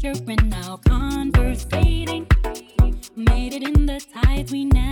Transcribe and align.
culture, 0.00 0.20
we're 0.26 0.36
now 0.44 0.76
conversating. 0.84 2.26
Made 3.16 3.54
it 3.54 3.62
in 3.62 3.86
the 3.86 4.04
tides 4.14 4.52
we 4.52 4.64
now. 4.64 4.87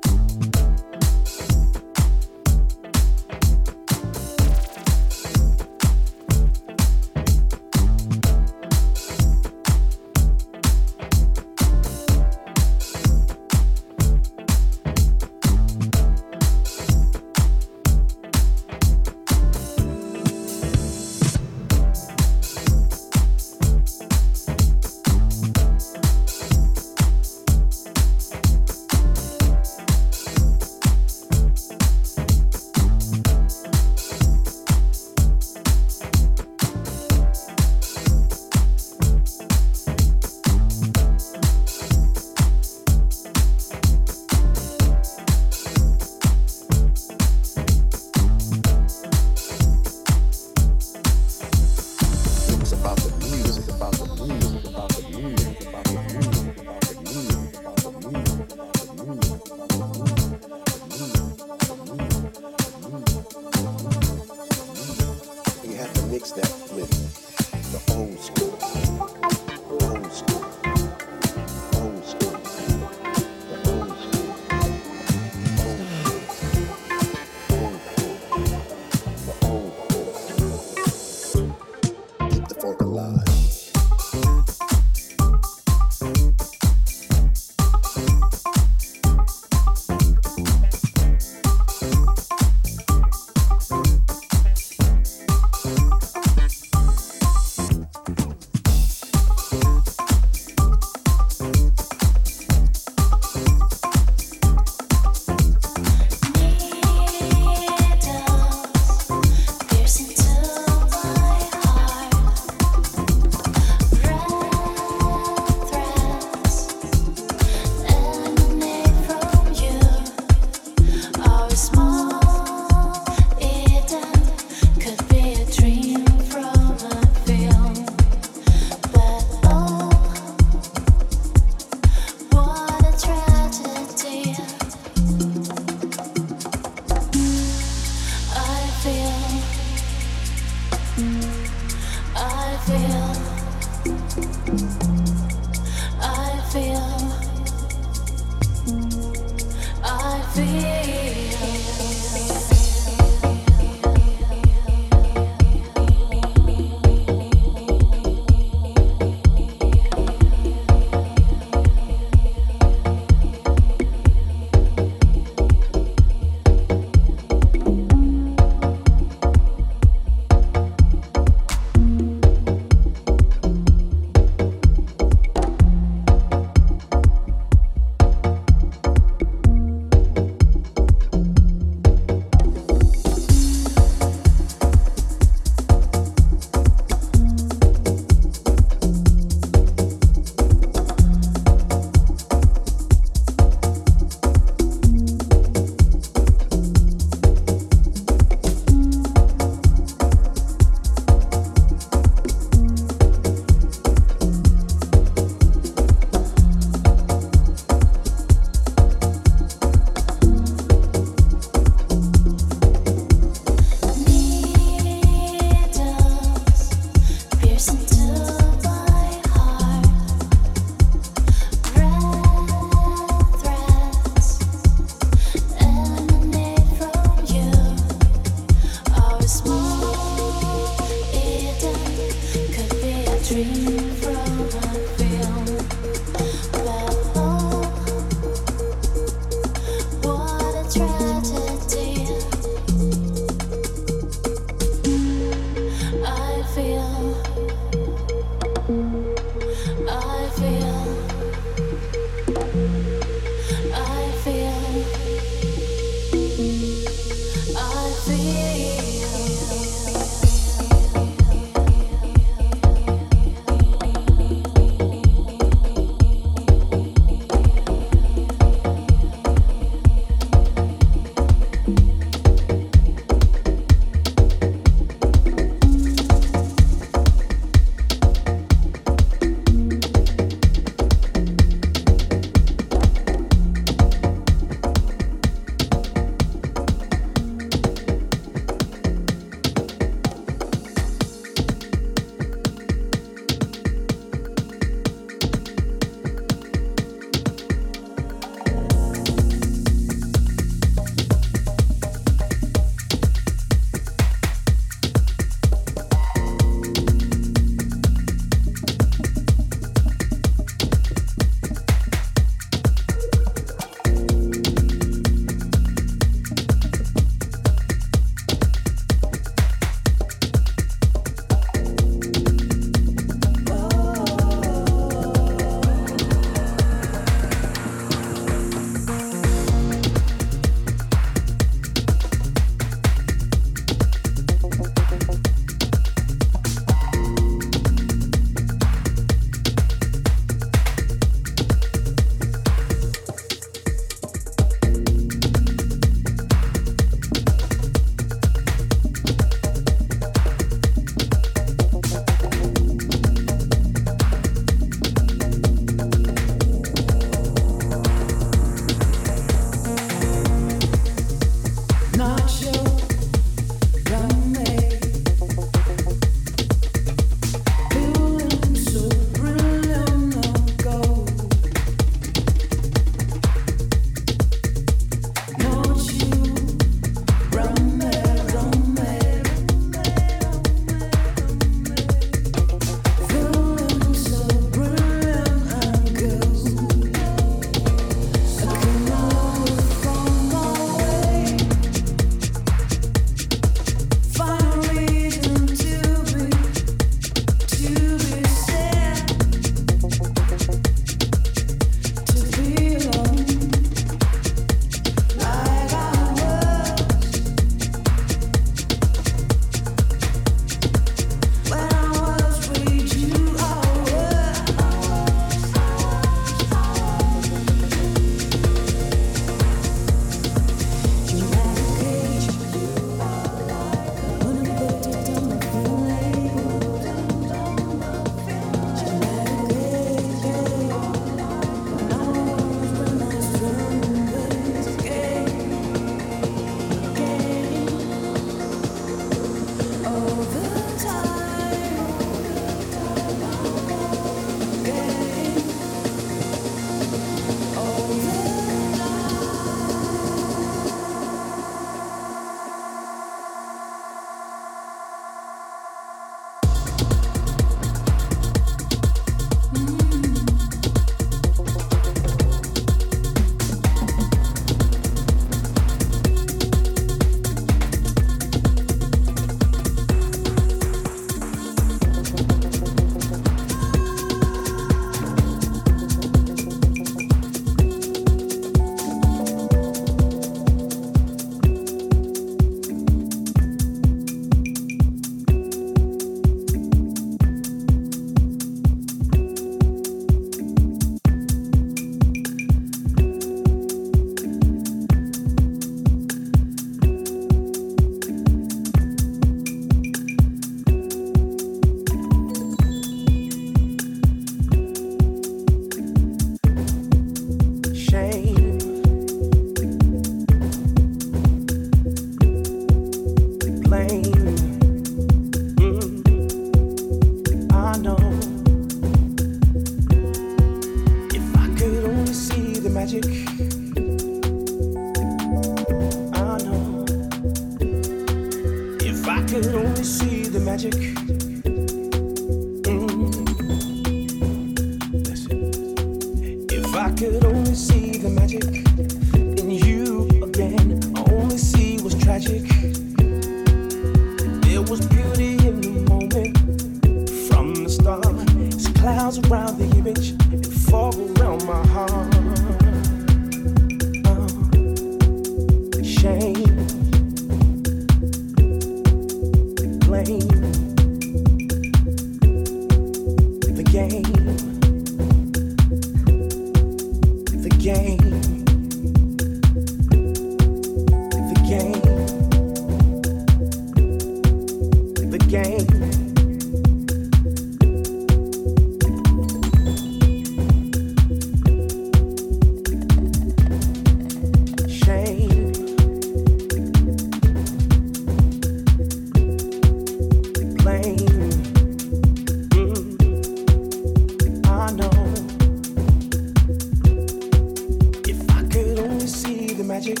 magic. 599.78 600.00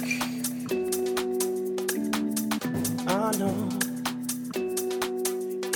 I 3.06 3.30
know. 3.38 3.68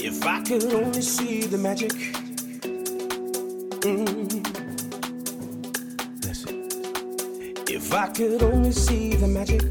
If 0.02 0.26
I 0.26 0.42
could 0.42 0.64
only 0.74 1.02
see 1.02 1.42
the 1.42 1.56
magic. 1.56 1.92
Mm. 3.82 4.42
Listen. 6.24 6.68
If 7.68 7.94
I 7.94 8.08
could 8.08 8.42
only 8.42 8.72
see 8.72 9.14
the 9.14 9.28
magic 9.28 9.62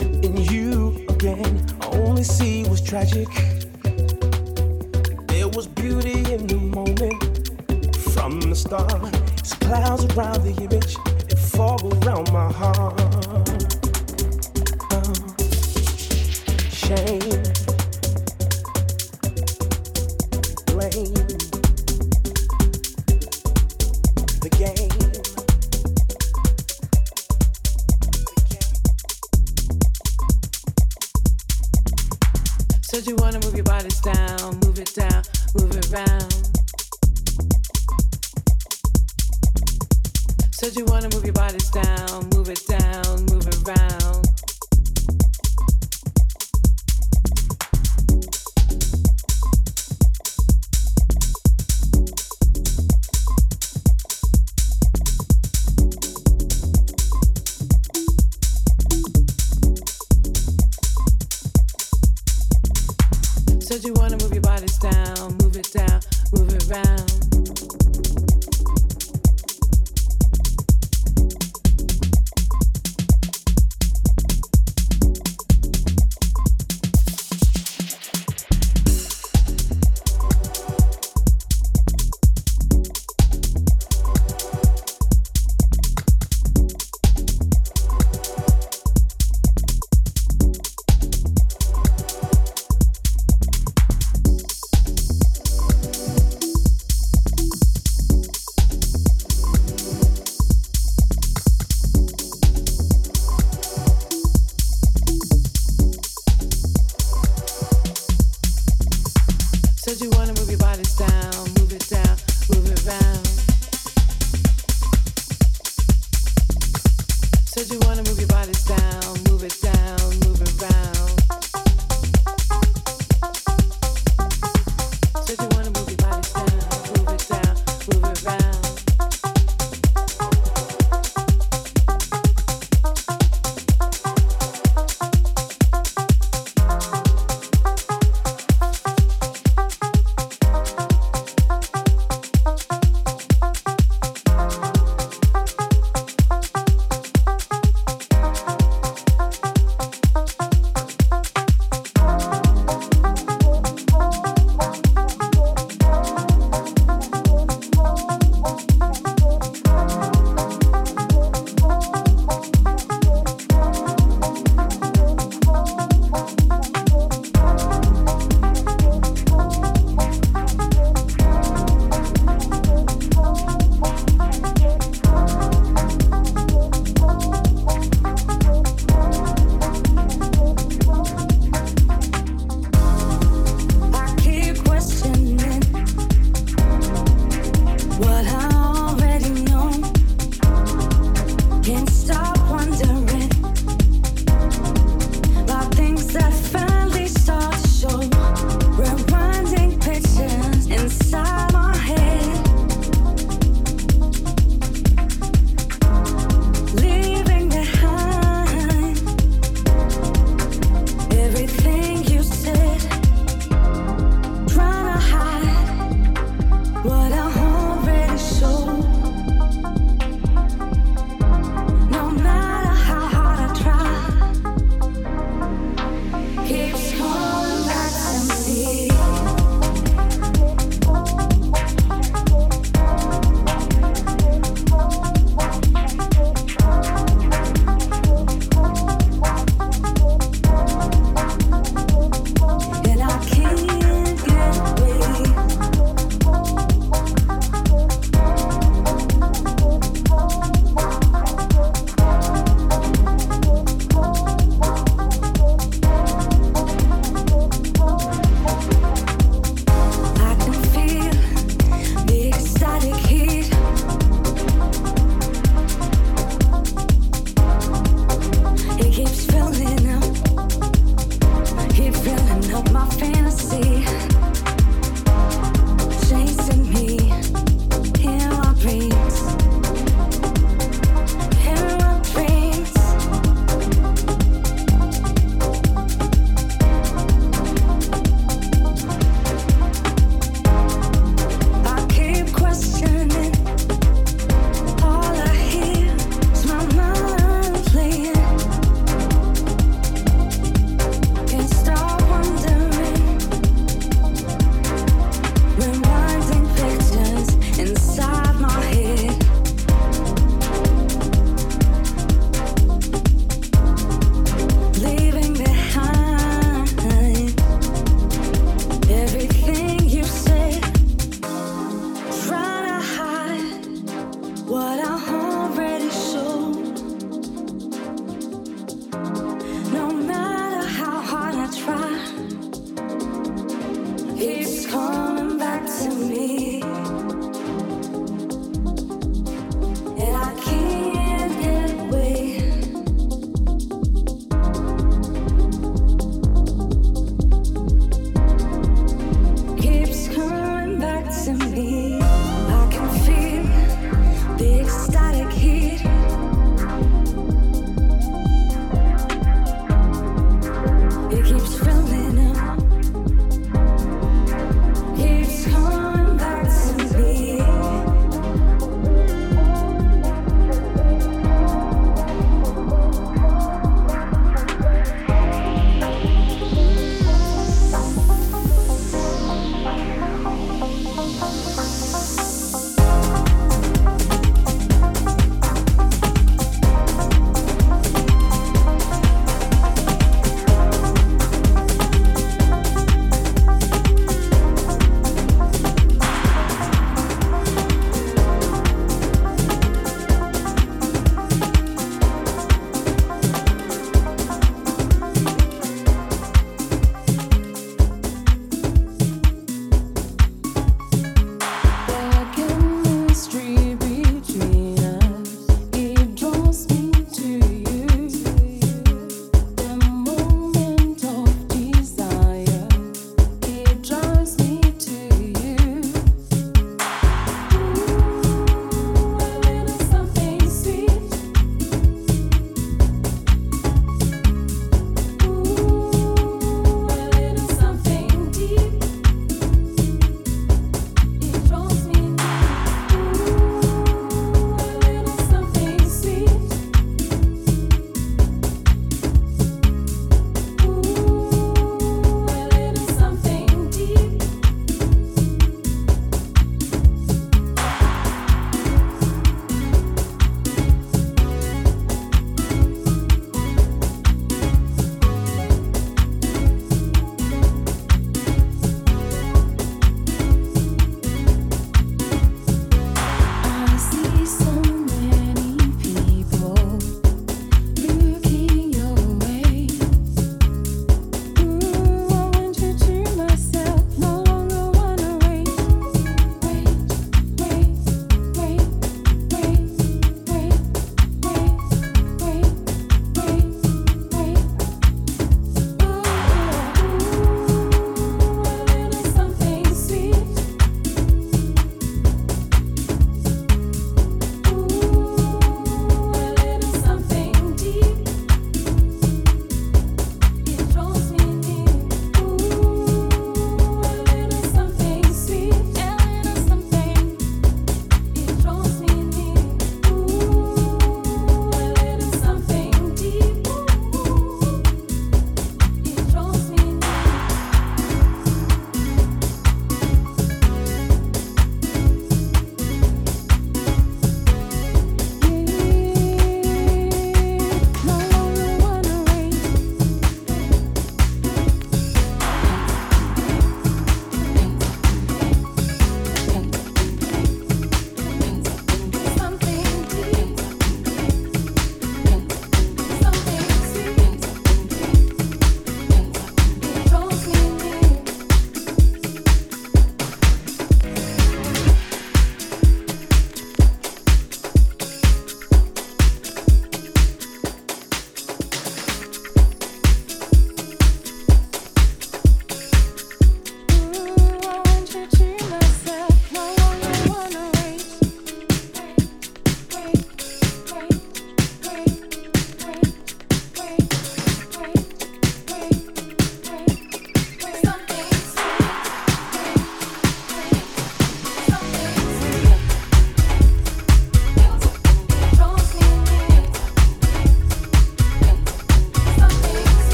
in 0.00 0.36
you 0.36 1.06
again, 1.08 1.64
I 1.80 1.86
only 1.98 2.24
see 2.24 2.64
what's 2.64 2.80
tragic. 2.80 3.28
There 5.28 5.46
was 5.46 5.68
beauty 5.68 6.18
in 6.34 6.48
the 6.48 6.56
moment 6.56 7.22
from 8.14 8.40
the 8.40 8.56
start. 8.56 9.14
It's 9.38 9.54
clouds 9.54 10.06
around 10.16 10.42
the 10.42 10.54
image. 10.60 10.79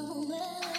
moment 0.00 0.71